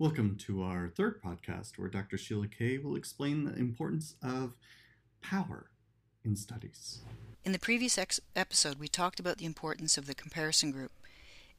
[0.00, 2.18] Welcome to our third podcast, where Dr.
[2.18, 4.54] Sheila Kay will explain the importance of
[5.22, 5.70] power
[6.24, 6.98] in studies.
[7.44, 10.90] In the previous ex- episode, we talked about the importance of the comparison group.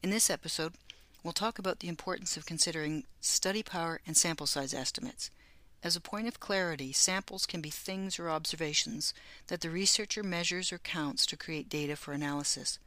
[0.04, 0.74] In this episode,
[1.24, 5.32] we'll talk about the importance of considering study power and sample size estimates.
[5.82, 9.14] As a point of clarity, samples can be things or observations
[9.48, 12.80] that the researcher measures or counts to create data for analysis.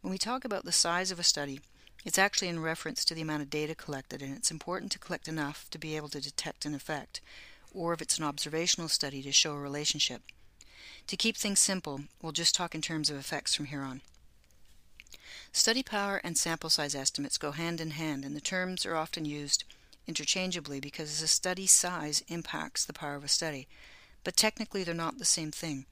[0.00, 1.60] When we talk about the size of a study,
[2.06, 5.26] it's actually in reference to the amount of data collected, and it's important to collect
[5.26, 7.20] enough to be able to detect an effect,
[7.74, 10.22] or if it's an observational study, to show a relationship.
[11.08, 14.02] To keep things simple, we'll just talk in terms of effects from here on.
[15.50, 19.24] Study power and sample size estimates go hand in hand, and the terms are often
[19.24, 19.64] used
[20.06, 23.66] interchangeably because the study size impacts the power of a study,
[24.22, 25.86] but technically they're not the same thing.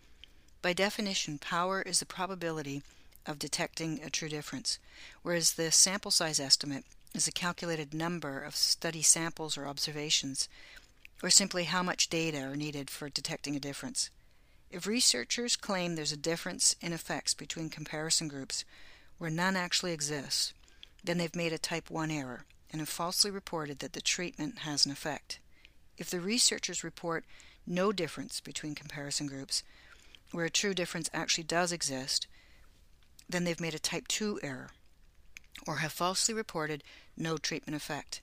[0.62, 2.82] By definition, power is the probability
[3.26, 4.78] of detecting a true difference,
[5.22, 10.48] whereas the sample size estimate is a calculated number of study samples or observations,
[11.22, 14.10] or simply how much data are needed for detecting a difference.
[14.70, 18.64] If researchers claim there's a difference in effects between comparison groups
[19.18, 20.52] where none actually exists,
[21.04, 24.84] then they've made a type 1 error and have falsely reported that the treatment has
[24.84, 25.38] an effect.
[25.96, 27.24] If the researchers report
[27.66, 29.62] no difference between comparison groups,
[30.32, 32.26] where a true difference actually does exist,
[33.28, 34.70] then they've made a type 2 error
[35.66, 36.82] or have falsely reported
[37.16, 38.20] no treatment effect.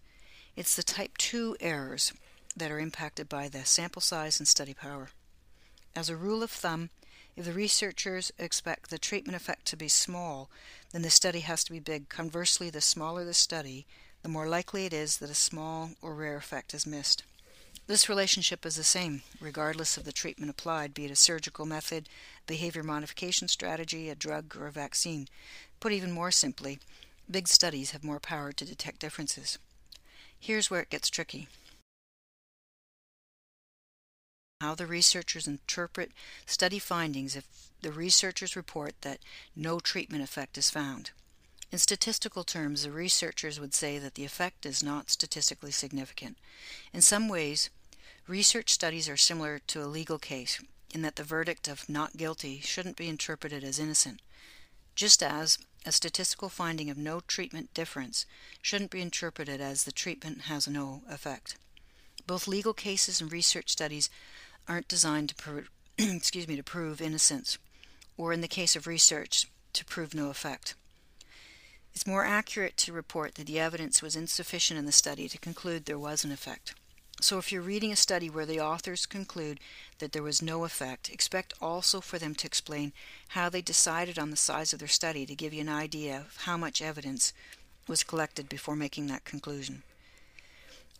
[0.55, 2.13] It's the type 2 errors
[2.55, 5.09] that are impacted by the sample size and study power.
[5.95, 6.89] As a rule of thumb,
[7.35, 10.49] if the researchers expect the treatment effect to be small,
[10.91, 12.09] then the study has to be big.
[12.09, 13.85] Conversely, the smaller the study,
[14.21, 17.23] the more likely it is that a small or rare effect is missed.
[17.87, 22.07] This relationship is the same, regardless of the treatment applied, be it a surgical method,
[22.47, 25.27] behavior modification strategy, a drug, or a vaccine.
[25.79, 26.79] Put even more simply,
[27.29, 29.57] big studies have more power to detect differences.
[30.39, 31.47] Here's where it gets tricky.
[34.61, 36.11] How the researchers interpret
[36.45, 37.45] study findings if
[37.81, 39.19] the researchers report that
[39.55, 41.11] no treatment effect is found.
[41.71, 46.37] In statistical terms, the researchers would say that the effect is not statistically significant.
[46.91, 47.69] In some ways,
[48.27, 50.61] research studies are similar to a legal case
[50.93, 54.21] in that the verdict of not guilty shouldn't be interpreted as innocent,
[54.95, 58.25] just as a statistical finding of no treatment difference
[58.61, 61.55] shouldn't be interpreted as the treatment has no effect.
[62.27, 64.09] Both legal cases and research studies
[64.67, 65.63] aren't designed to pro-
[65.97, 67.57] excuse me to prove innocence,
[68.17, 70.75] or in the case of research, to prove no effect.
[71.93, 75.85] It's more accurate to report that the evidence was insufficient in the study to conclude
[75.85, 76.73] there was an effect.
[77.19, 79.59] So if you're reading a study where the authors conclude
[79.99, 82.93] that there was no effect, expect also for them to explain
[83.29, 86.37] how they decided on the size of their study to give you an idea of
[86.45, 87.31] how much evidence
[87.87, 89.83] was collected before making that conclusion.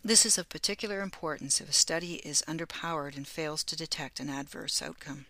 [0.04, 4.28] This is of particular importance if a study is underpowered and fails to detect an
[4.28, 5.26] adverse outcome.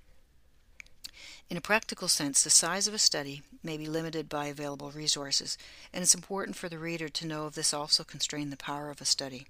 [1.51, 5.59] In a practical sense, the size of a study may be limited by available resources,
[5.93, 9.01] and it's important for the reader to know if this also constrain the power of
[9.01, 9.47] a study.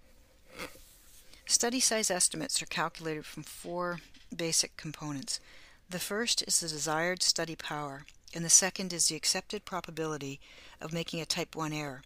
[1.47, 4.01] Study size estimates are calculated from four
[4.35, 5.39] basic components.
[5.89, 8.05] The first is the desired study power,
[8.35, 10.41] and the second is the accepted probability
[10.81, 12.03] of making a type 1 error.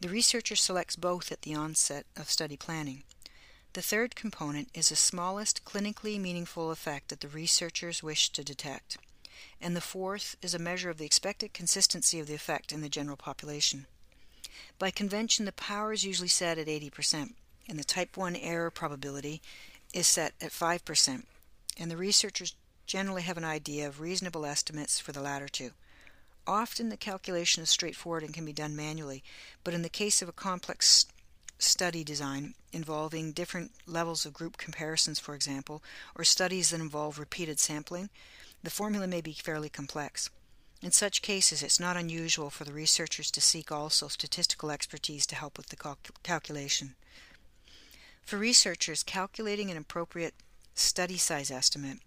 [0.00, 3.02] The researcher selects both at the onset of study planning.
[3.72, 8.98] The third component is the smallest clinically meaningful effect that the researchers wish to detect
[9.60, 12.88] and the fourth is a measure of the expected consistency of the effect in the
[12.88, 13.86] general population.
[14.78, 17.34] By convention, the power is usually set at 80%,
[17.68, 19.42] and the type 1 error probability
[19.92, 21.24] is set at 5%,
[21.76, 22.54] and the researchers
[22.86, 25.70] generally have an idea of reasonable estimates for the latter two.
[26.46, 29.22] Often the calculation is straightforward and can be done manually,
[29.62, 31.06] but in the case of a complex
[31.62, 35.82] study design involving different levels of group comparisons, for example,
[36.14, 38.10] or studies that involve repeated sampling,
[38.62, 40.30] the formula may be fairly complex.
[40.82, 45.34] In such cases, it's not unusual for the researchers to seek also statistical expertise to
[45.34, 46.94] help with the cal- calculation.
[48.22, 50.34] For researchers, calculating an appropriate
[50.74, 51.98] study size estimate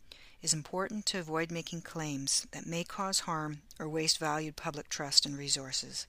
[0.41, 5.25] is important to avoid making claims that may cause harm or waste valued public trust
[5.25, 6.07] and resources.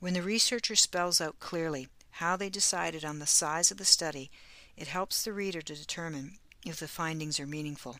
[0.00, 4.28] When the researcher spells out clearly how they decided on the size of the study,
[4.76, 6.32] it helps the reader to determine
[6.66, 7.96] if the findings are meaningful.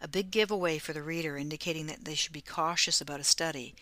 [0.00, 3.76] A big giveaway for the reader indicating that they should be cautious about a study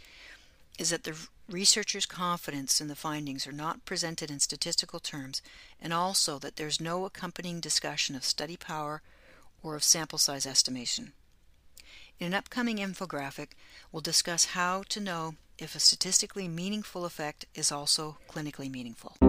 [0.79, 1.17] is that the
[1.49, 5.41] researcher's confidence in the findings are not presented in statistical terms
[5.81, 9.01] and also that there's no accompanying discussion of study power
[9.63, 11.15] or of sample size estimation.
[12.21, 13.53] In an upcoming infographic,
[13.91, 19.28] we'll discuss how to know if a statistically meaningful effect is also clinically meaningful.